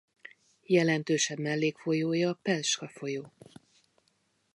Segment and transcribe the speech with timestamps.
[0.65, 3.33] Jelentősebb mellékfolyója a Pelska-folyó.